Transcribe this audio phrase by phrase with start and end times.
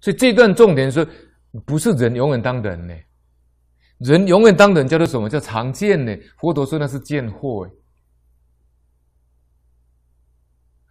[0.00, 1.06] 所以这段重点说，
[1.66, 2.94] 不是人永远当人呢，
[3.98, 5.28] 人永远当人叫做什么？
[5.28, 6.16] 叫常见呢？
[6.38, 7.68] 佛陀说那是见惑。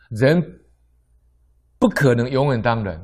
[0.10, 0.44] 人
[1.78, 3.00] 不可能永远当人。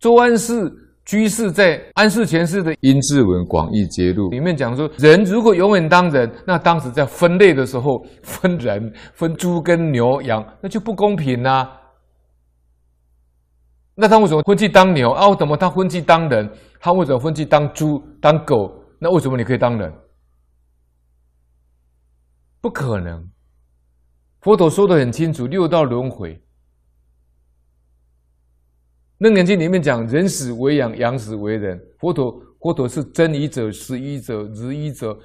[0.00, 0.70] 周安世
[1.04, 11.68] 居士在安世全世的《阴騭文广义节录》里面讲说，人如果永远当人，那当时在分类的时候分人，分猪跟牛羊，那就不公平呐。
[13.94, 15.28] 那他为什么分去当牛啊？
[15.28, 16.50] 为什么他分去当人？
[16.80, 18.82] 他为什么分去当猪、当狗？
[18.98, 19.92] 那为什么你可以当人？
[22.60, 23.30] 不可能。
[24.40, 26.42] 佛陀说的很清楚，六道轮回。
[29.18, 31.80] 楞严经里面讲，人死为羊，羊死为人。
[31.98, 35.16] 佛陀，佛陀是真语者、实语者、日语者、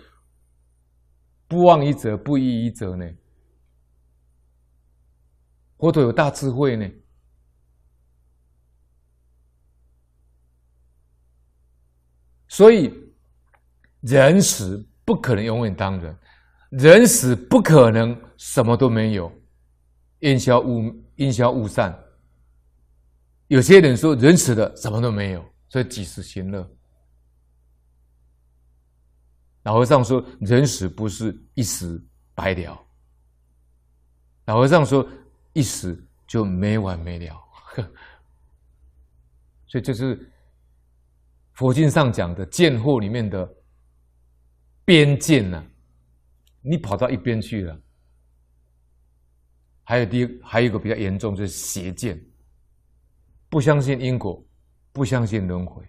[1.48, 3.06] 不妄语者、不异语者呢。
[5.78, 6.88] 佛陀有大智慧呢。
[12.50, 12.92] 所以，
[14.02, 16.18] 人死不可能永远当人，
[16.72, 19.32] 人死不可能什么都没有，
[20.20, 21.98] 烟消雾烟消雾散。
[23.48, 26.68] 有些人说人死了什么都没有，所以及时行乐。
[29.64, 32.80] 老和尚说人死不是一死百了，
[34.46, 35.08] 老和尚说
[35.54, 37.36] 一死就没完没了。
[39.68, 40.32] 所以这是
[41.60, 43.54] 佛经上讲的见惑里面的
[44.86, 45.62] 边见呐，
[46.62, 47.78] 你跑到一边去了。
[49.84, 52.18] 还有第，还有一个比较严重，就是邪见。
[53.50, 54.42] 不相信因果，
[54.94, 55.84] 不相信轮回，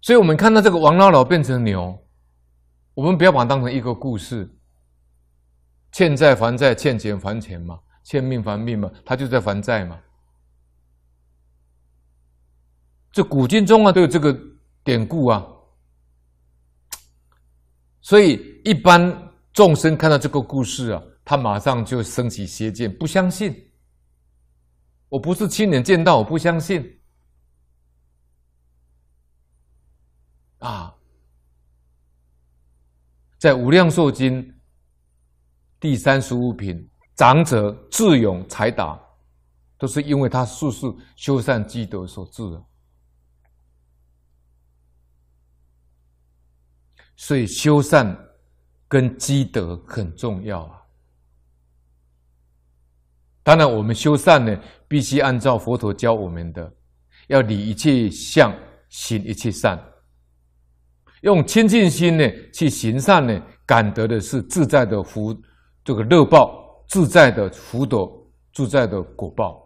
[0.00, 1.96] 所以我们看到这个王老老变成牛，
[2.94, 4.52] 我们不要把它当成一个故事。
[5.92, 9.96] 欠债还债，欠钱还钱嘛，欠命还命嘛，他就在还债嘛。
[13.16, 14.38] 这古今中啊都有这个
[14.84, 15.42] 典故啊，
[18.02, 23.72] 所以一般众生看到这个故事啊，他马上就升起邪见，不相信。
[25.08, 26.84] 我不是亲眼见到，我不相信。
[30.58, 30.94] 啊，
[33.38, 34.42] 在《无量寿经》
[35.80, 39.00] 第三十五品，长者智勇才达，
[39.78, 42.62] 都是因为他世世修善积德所致的。
[47.16, 48.16] 所以修善
[48.86, 50.82] 跟积德很重要啊。
[53.42, 56.72] 当然，我们修善呢，必须按照佛陀教我们的，
[57.28, 58.52] 要理一切相，
[58.88, 59.80] 行一切善，
[61.22, 65.32] 用清净心呢去行善呢，感得的是自在的福，
[65.84, 68.08] 这个乐报，自在的福德，
[68.52, 69.64] 自在的果报。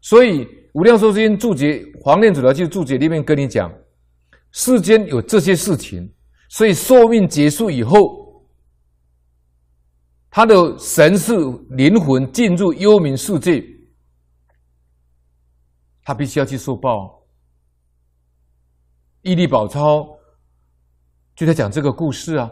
[0.00, 0.44] 所以
[0.78, 3.68] 《无量寿经》注解，黄念祖老师注解里面跟你讲，
[4.52, 6.08] 世间有这些事情，
[6.48, 8.46] 所以寿命结束以后。
[10.30, 11.34] 他的神是
[11.70, 13.64] 灵魂进入幽冥世界，
[16.04, 17.26] 他必须要去受报。
[19.22, 20.06] 义力宝钞
[21.34, 22.48] 就在讲这个故事啊。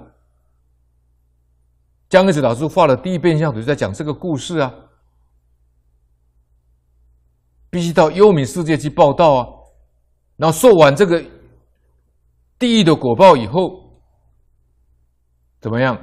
[2.09, 4.75] 江一子老师画的第一变相图就在讲这个故事啊。
[7.77, 9.47] 必须到幽冥世界去报到啊，
[10.37, 11.23] 然后受完这个
[12.59, 14.01] 地狱的果报以后，
[15.61, 15.97] 怎么样？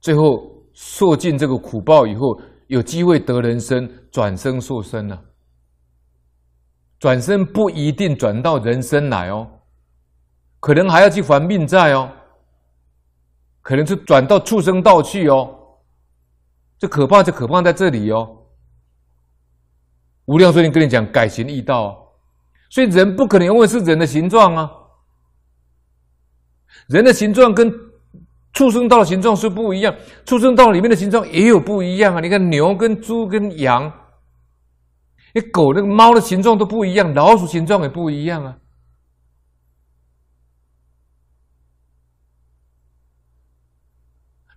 [0.00, 0.50] 最后。
[0.74, 5.22] 受尽这个苦报以后，有机会得人生，转生受生了。
[6.98, 9.46] 转生不一定转到人生来哦，
[10.60, 12.10] 可能还要去还命债哦，
[13.60, 15.76] 可能是转到畜生道去哦。
[16.78, 18.41] 这可怕就可怕在这里哦。
[20.32, 21.94] 无量寿经跟你讲改行易道，
[22.70, 24.70] 所以人不可能永远是人的形状啊，
[26.88, 27.70] 人的形状跟。
[28.54, 32.20] 畜生道的形状是不一样，畜生道里面的形状也有不一样啊！
[32.20, 33.90] 你看牛跟猪跟羊，
[35.34, 38.58] 你狗那个猫的形状都不一样，老鼠形状也不一样啊。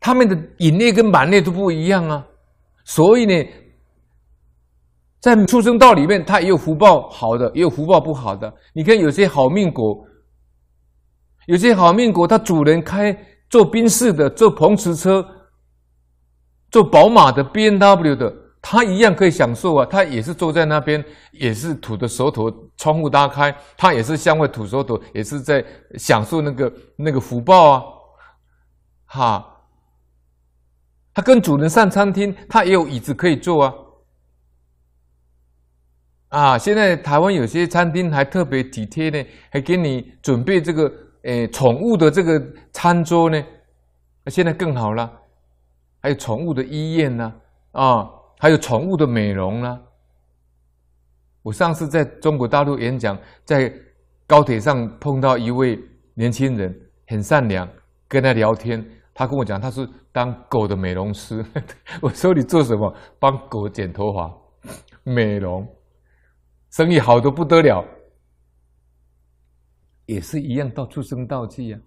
[0.02, 2.28] 他们的隐业跟满业都不一样啊，
[2.84, 3.34] 所以呢，
[5.26, 8.54] 在畜生道里面，它也有福报好的，也有福报不好的。
[8.74, 10.06] 你看有些好命果，
[11.48, 13.18] 有些好命果，它主人开。
[13.50, 15.26] 坐宾士的，坐鹏驰车，
[16.70, 18.32] 坐宝马的，BMW 的，
[18.62, 19.86] 他一样可以享受啊！
[19.86, 25.64] 他也是坐在那边，也是吐的舌头，窗户拉开，他也是向外吐舌头，也是在
[25.98, 27.84] 享受那个那个福报啊！
[29.06, 29.48] 哈，
[31.14, 33.74] 他跟主人上餐厅，他也有椅子可以坐啊。
[36.36, 40.92] 啊，现在台湾有些餐厅还特别体贴呢，还给你准备这个
[41.24, 42.38] 诶宠物的这个
[42.74, 43.42] 餐桌呢。
[44.28, 45.10] 现在更好了，
[46.02, 47.34] 还有宠物的医院呢，
[47.72, 48.06] 啊，
[48.38, 49.80] 还有宠物的美容呢。
[51.42, 53.72] 我上次在中国大陆演讲，在
[54.28, 55.80] 高铁上碰到一位
[56.16, 56.78] 年轻人，
[57.08, 57.66] 很善良，
[58.10, 61.42] 跟他聊天，他跟我讲他是当狗的美容师。
[62.04, 62.94] 我说你做什么？
[63.20, 64.30] 帮狗剪头发、
[65.04, 65.66] 美容，
[66.76, 67.86] 生意好得不得了。
[70.08, 71.80] 也是一样，到处生盗气啊！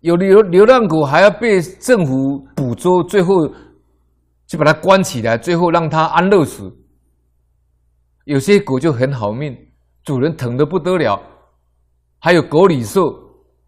[0.00, 3.46] 有流流浪狗还要被政府捕捉，最后
[4.46, 6.74] 就把它关起来，最后让它安乐死。
[8.24, 9.54] 有些狗就很好命，
[10.02, 11.22] 主人疼得不得了，
[12.18, 13.02] 还有狗礼兽，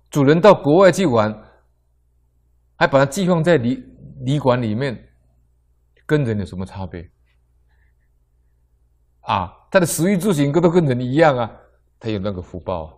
[0.08, 1.31] 主人到国外去玩，
[2.76, 3.75] 还把它寄放在旅
[4.25, 5.08] 旅馆里面，
[6.06, 7.06] 跟人有什么差别？
[9.20, 11.50] 啊，他的食衣住行都跟人一样啊，
[11.99, 12.94] 他有那个福报啊，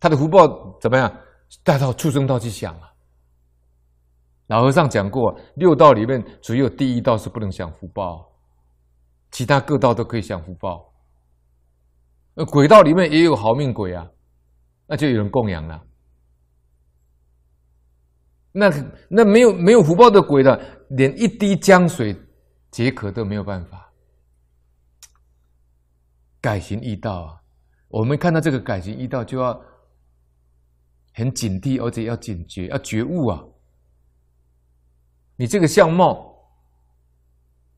[0.00, 1.16] 他的福报怎么样？
[1.62, 2.92] 带到畜生道去享啊。
[4.48, 8.28] 老和尚讲过，六道里面只有第一道是不能享福报。
[9.30, 10.92] 其他各道都可以享福报，
[12.34, 14.10] 那鬼道里面也有好命鬼啊，
[14.88, 15.80] 那就有人供养了。
[18.50, 18.68] 那
[19.08, 20.60] 那没有没有福报的鬼的，
[20.96, 22.16] 连一滴江水
[22.72, 23.87] 解渴都没有办法。
[26.48, 27.36] 改行易道啊，
[27.88, 29.60] 我们看到这个改行易道，就要
[31.12, 33.44] 很警惕，而且要警觉，要觉悟啊。
[35.36, 36.34] 你这个相貌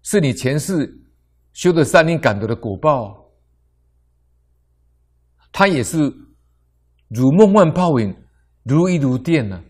[0.03, 0.97] 是你前世。
[1.53, 3.29] 修的善因感得的果报，
[5.51, 5.99] 它也是
[7.09, 8.17] 如梦幻泡影，
[8.63, 9.65] 如一如电呢、啊。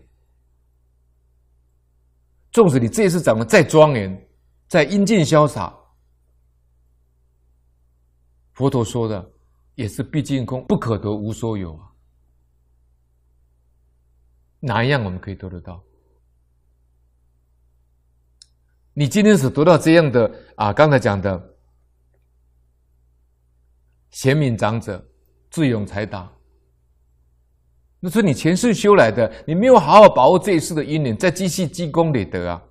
[2.51, 4.29] 纵使你这一世长得再庄严、
[4.67, 5.75] 再英俊潇洒，
[8.53, 9.31] 佛陀说的
[9.75, 11.87] 也是毕竟空，不可得，无所有啊。
[14.59, 15.83] 哪一样我们可以得得到？
[18.93, 21.49] 你今天所得到这样的啊，刚才讲的。
[24.11, 25.01] 贤明长者，
[25.49, 26.29] 智勇才达，
[28.01, 32.61] 那是你前世修来的，你没有好好把握这一世的因缘，再继续积功累德啊。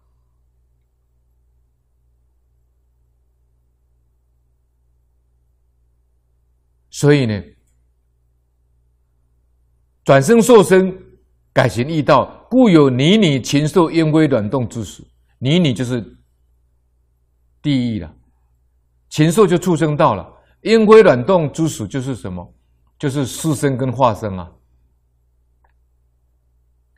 [7.00, 7.43] 所以呢，
[10.05, 10.94] 转生受身，
[11.50, 15.02] 改行易道，故有拟拟禽兽烟归卵动之时。
[15.38, 16.05] 拟拟就是
[17.62, 18.14] 地狱了，
[19.08, 20.31] 禽兽就畜生道了。
[20.64, 22.47] 烟归卵动之时就是什么？
[22.99, 24.52] 就是尸身跟化身啊。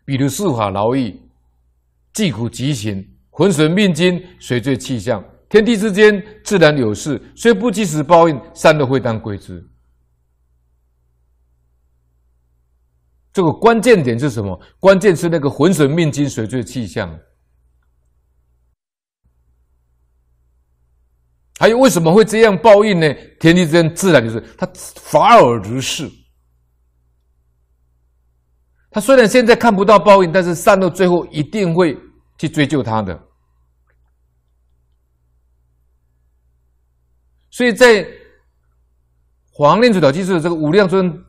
[0.05, 1.23] 比如四法劳役，
[2.13, 9.65] 疾苦疾行，浑水命金，随罪气象，天地之间自然有事，虽不及时报应，善恶会当归之。
[13.33, 14.61] 这个关键点是什么？
[14.79, 17.19] 关键是那个魂神命金，随罪气象。
[21.59, 23.15] 还有为什么会这样报应呢？
[23.39, 26.11] 天地之间自然就是他法尔如是。
[28.91, 31.97] 他虽然现在看不到报应，但是善恶最后一定会
[32.37, 33.19] 去追究他的。
[37.51, 38.05] 所以在
[39.53, 41.25] 《黄念祖记》的这个《无量尊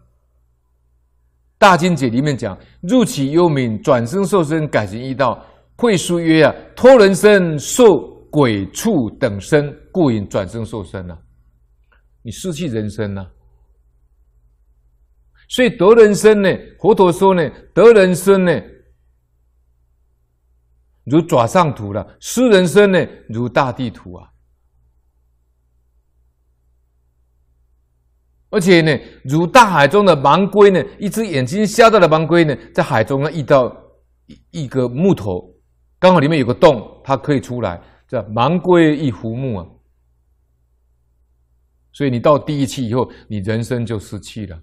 [1.64, 5.42] 大经解》里面讲：入其幽冥，转生受身，改行易道。
[5.78, 8.12] 会书曰：啊，托人身受。
[8.30, 11.20] 鬼畜等身，故引转生受身了、啊。
[12.24, 13.30] 你失去人身了、啊，
[15.50, 16.50] 所以得人身呢？
[16.80, 18.52] 佛陀说呢，得人身呢，
[21.06, 24.33] 如爪上土了；失人身呢，如大地土啊。
[28.54, 33.76] 而且呢，如大海中的盲龟呢，一只眼睛瞎掉的盲龟呢，在海中呢遇到
[34.28, 35.52] 一一个木头，
[35.98, 37.82] 刚好里面有个洞，它可以出来。
[38.08, 39.66] 叫盲龟一浮木啊，
[41.94, 44.62] 所以你到第一期以后，你人生就失去了。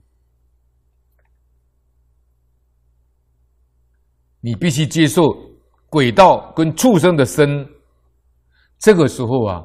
[4.40, 5.36] 你必须接受
[5.88, 7.68] 鬼道跟畜生的生，
[8.78, 9.64] 这个时候啊，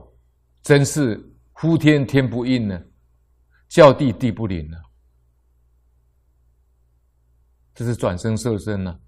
[0.63, 2.81] 真是呼天天不应呢，
[3.75, 4.81] 叫地地不灵了。
[7.73, 8.99] 这是转生受身呢，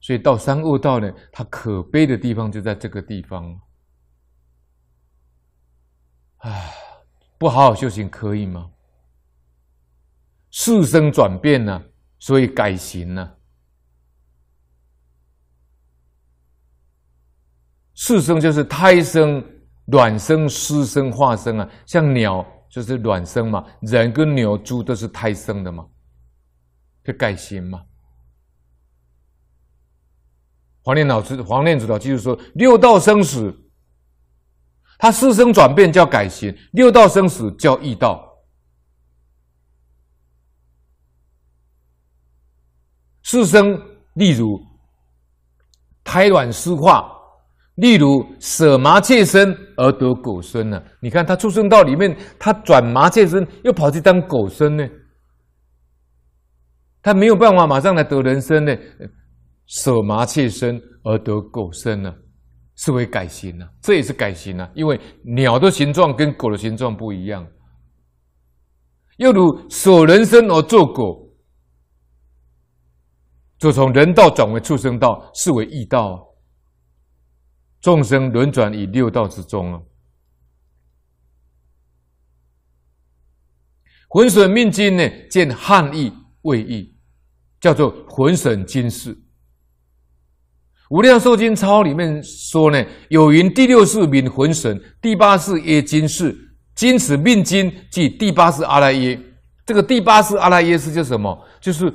[0.00, 3.60] 所以到三恶道呢，它可悲的地方就在这个地方。
[6.38, 6.74] 唉，
[7.36, 8.70] 不好好修行可以吗？
[10.48, 11.84] 世生转变呢，
[12.18, 13.36] 所以改行呢。
[17.94, 19.44] 四生就是胎生、
[19.88, 21.70] 卵生、湿生、化生啊。
[21.84, 22.42] 像鸟
[22.74, 25.86] 就是卵生嘛，人跟牛、猪都是胎生的嘛，
[27.04, 27.80] 就改型嘛。
[30.82, 33.56] 黄念老师、黄念祖老就是说：六道生死，
[34.98, 38.28] 它四生转变叫改型；六道生死叫易道。
[43.22, 43.80] 四生，
[44.14, 44.60] 例如
[46.02, 47.08] 胎卵湿化，
[47.76, 50.80] 例如舍麻切身而得狗身呢？
[51.00, 54.88] 你看他畜生道里面，他转麻切身，又跑去当狗身呢？
[57.02, 58.76] 他没有办法马上来得人身呢？
[59.66, 62.14] 舍麻切身而得狗身呢？
[62.76, 63.66] 是为改形呢？
[63.80, 64.68] 这也是改形呢？
[64.74, 67.46] 因为鸟的形状跟狗的形状不一样。
[69.16, 71.28] 又如舍人身而做狗。
[73.58, 76.33] 就从人道转为畜生道，是为易道。
[77.84, 79.78] 众生轮转于六道之中啊。
[84.08, 86.10] 浑损命金呢，见汉译、
[86.44, 86.96] 魏译，
[87.60, 89.14] 叫做浑损金世。
[90.88, 96.34] 无量寿经钞里面说呢，有云第六世名浑损，第八世曰经世。
[96.74, 99.20] 今此命金即第八世阿赖耶。
[99.66, 101.38] 这个第八世阿赖耶是叫什么？
[101.60, 101.92] 就是。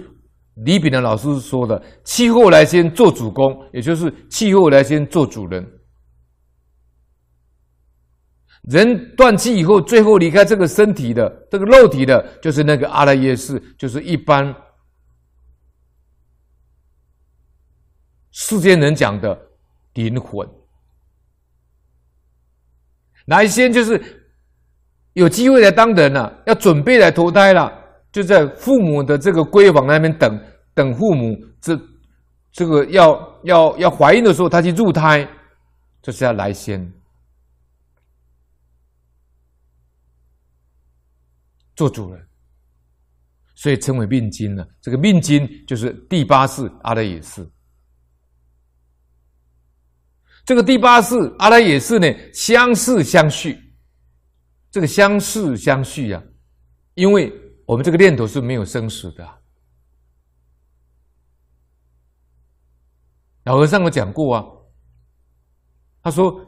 [0.66, 5.66] 李炳的老师说的：“气候来先做主公，也就是气候来先做主人。
[8.64, 14.54] 人断气以后，最后离开这个身体的这个肉体的，就是那个阿赖耶识，就是一般
[18.32, 19.40] 世间人讲的
[19.94, 20.48] 灵魂。
[23.26, 24.02] 来先就是
[25.14, 27.74] 有机会来当人了，要准备来投胎了。”
[28.12, 31.80] 就在父母的这个闺房那边等等父母这
[32.52, 35.30] 这个要要要怀孕的时候，他去入胎，
[36.02, 36.92] 就是要来先
[41.80, 42.28] 做主人，
[43.56, 44.68] 所以称为命经了。
[44.82, 47.50] 这个命经就是第八世阿赖耶识。
[50.44, 53.58] 这个第八世阿赖耶识呢，相似相续。
[54.70, 56.22] 这个相似相续啊，
[56.96, 57.32] 因为。
[57.70, 59.24] 我们这个念头是没有生死的。
[63.44, 64.44] 老和尚有讲过啊，
[66.02, 66.44] 他说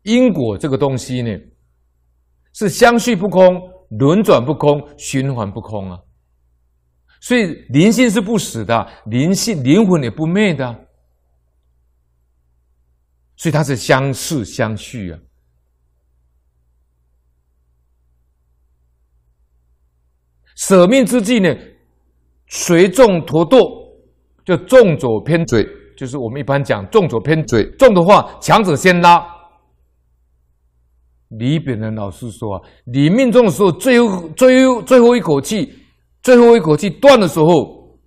[0.00, 1.38] 因果这个东西呢，
[2.54, 3.60] 是相续不空、
[3.90, 5.98] 轮转不空、循环不空啊。
[7.20, 10.72] 所以灵性是不死的，灵性灵魂也不灭的，
[13.36, 15.18] 所以它是相似相续啊。
[20.56, 21.52] 舍命之际呢，
[22.48, 23.58] 随众陀堕，
[24.44, 27.68] 就众左偏嘴，就是我们一般讲众左偏嘴。
[27.78, 29.33] 众的话，强者先拉。
[31.38, 35.72] 李炳南老师说啊，你命中的时候，最后、最后、最后一口气，
[36.22, 37.98] 最后一口气断的时候，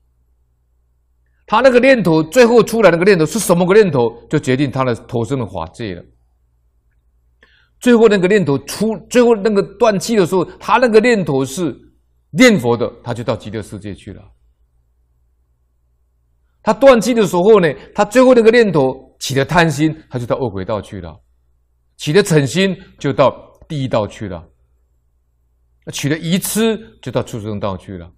[1.46, 6.04] 他那个念头最后出来那个念头是什么个念头，就决定他的投生的法界了。
[7.80, 11.84] 最后那个念头出，最后那个断气的时候，他那个念头是。
[12.32, 14.22] 念佛的，他就到极乐世界去了。
[16.62, 21.10] 他断气的时候呢，他最后那个念头起了贪心，他就到恶鬼道去了；
[21.98, 23.32] 起了嗔心，就到
[23.68, 24.42] 地狱道去了；
[25.92, 28.12] 起了愚痴，就到畜生道去了。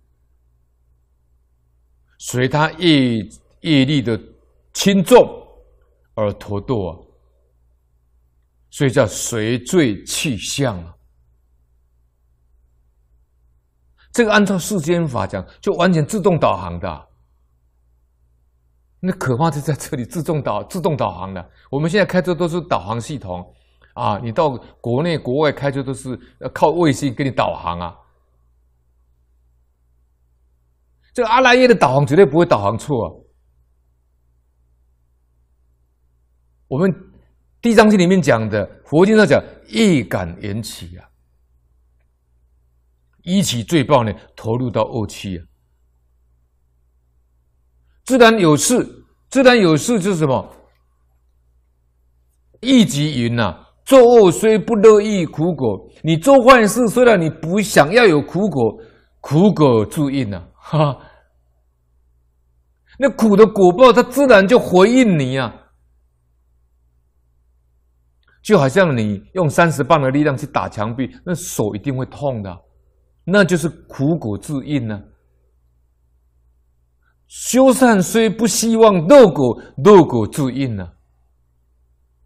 [2.19, 3.19] 随他业
[3.61, 4.19] 业力的
[4.73, 5.17] 轻重
[6.13, 6.99] 而陀堕啊，
[8.69, 10.93] 所以叫随罪去向啊。
[14.11, 17.07] 这个按照世间法讲，就完全自动导航的。
[18.99, 21.51] 那可怕就在这里，自动导自动导航的。
[21.71, 23.55] 我们现在开车都是导航系统
[23.93, 27.95] 啊，你到国内国外开车都是要靠卫星给你导航啊。
[31.13, 33.09] 这个阿赖耶的导航绝对不会导航错啊。
[36.67, 36.93] 我们
[37.61, 41.09] 地藏经里面讲的，佛经上讲业感缘起啊。
[43.23, 45.45] 一起罪报呢，投入到恶趣啊。
[48.05, 50.55] 自然有事，自然有事就是什么？
[52.61, 58.77] 一即云呐，作恶虽不乐意苦果，你做坏事虽然你不想要有苦果，
[59.19, 60.95] 苦果自应啊，哈。
[62.99, 65.51] 那苦的果报，它自然就回应你啊。
[68.43, 72.55] 就好像你用三十磅的力量去打墙壁，那手一定会痛的。
[73.23, 75.01] 那就是苦果自应呢、啊。
[77.25, 80.93] 修善虽不希望乐果，乐果自应呢、啊。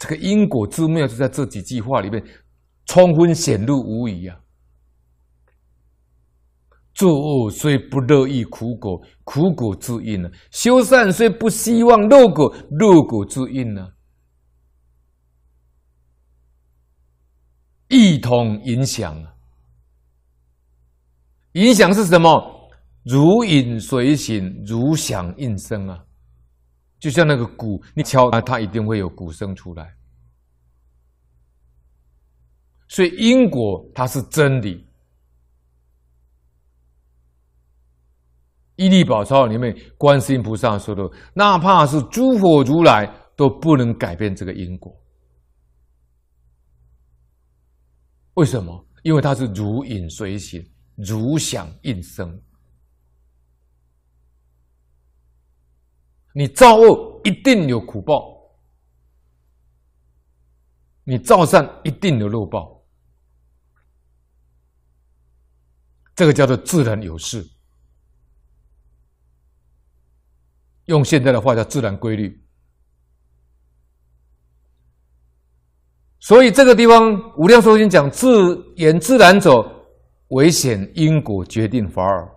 [0.04, 2.22] 这个因果之妙就在这几句话里面，
[2.86, 4.38] 充分显露无疑啊！
[6.94, 10.32] 作恶虽不乐意苦果，苦果之因呢、啊？
[10.52, 13.92] 修善虽不希望乐果，乐果之因呢、啊？
[17.88, 19.34] 一同影响啊！
[21.54, 22.70] 影响是什么？
[23.06, 26.04] 如影随形，如响应声啊！
[27.04, 29.94] 就像那个鼓，你敲它，它一定会有鼓声出来。
[32.88, 34.78] 所以因果它是真理。
[38.78, 43.06] 《一力宝钞》里面，观世音菩萨说的，哪怕是诸佛如来
[43.36, 44.98] 都不能改变这个因果。
[48.36, 48.88] 为什么？
[49.02, 52.42] 因为它是如影随形，如响应声。
[56.34, 58.20] 你造恶一定有苦报，
[61.04, 62.84] 你造善一定有乐报，
[66.16, 67.48] 这个叫做自然有事。
[70.86, 72.44] 用现在的话叫自然规律。
[76.20, 78.30] 所以这个地方《无量寿经》讲自
[78.78, 79.64] 沿自然走，
[80.30, 82.33] 危险因果决定法耳。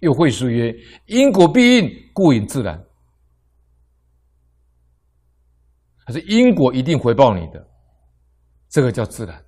[0.00, 0.74] 又会说曰
[1.06, 2.82] ：“因果必应，故引自然。”
[6.06, 7.68] 还是因果一定回报你的，
[8.68, 9.44] 这个叫自然。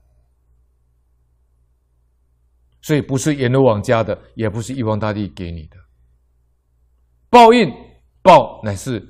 [2.82, 5.76] 所以不是阎罗王加的，也不是玉皇大帝给你的。
[7.28, 7.70] 报应，
[8.22, 9.02] 报乃是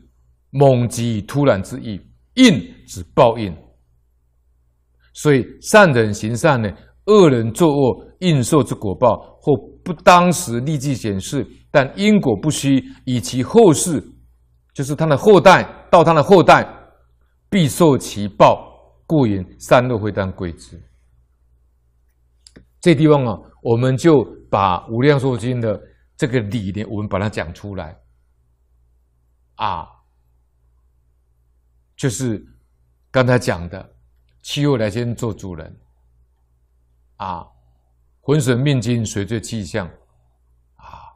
[0.51, 2.01] 猛急突然之意，
[2.35, 3.57] 应指报应。
[5.15, 6.71] 所以善人行善呢，
[7.11, 14.01] 恶人作恶，应受之果报，或不当时立即显示，但因果不虚，以其后世，
[14.73, 16.65] 就是他的后代到他的后代，
[17.49, 18.65] 必受其报，
[19.07, 20.81] 故引善恶会当归之。
[22.81, 25.81] 这地方啊，我们就把《无量寿经》的
[26.17, 27.99] 这个理念，我们把它讲出来
[29.57, 29.85] 啊，
[31.97, 32.41] 就是
[33.11, 33.95] 刚才讲的，
[34.43, 35.77] 气后来先做主人。
[37.21, 37.47] 啊，
[38.23, 39.87] 浑水命金随着气象，
[40.77, 41.13] 啊，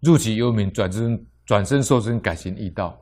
[0.00, 3.00] 入其幽冥，转身转身受身，改行易道。